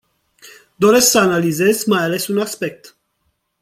Doresc 0.79 1.09
să 1.09 1.17
analizez 1.19 1.83
mai 1.83 2.01
ales 2.03 2.27
un 2.27 2.37
aspect. 2.37 2.97